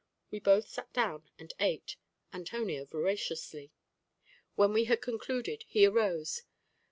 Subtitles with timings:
[0.31, 1.95] We both sat down and ate
[2.33, 3.71] Antonio voraciously.
[4.55, 6.41] When we had concluded he arose.